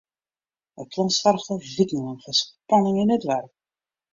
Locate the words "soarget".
1.17-1.51